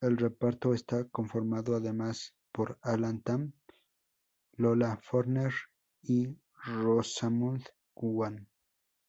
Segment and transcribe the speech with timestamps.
[0.00, 3.52] El reparto está conformado además por Alan Tam,
[4.56, 5.52] Lola Forner
[6.00, 8.48] y Rosamund Kwan.